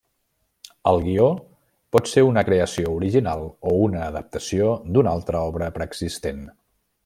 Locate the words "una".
2.29-2.43, 3.89-4.03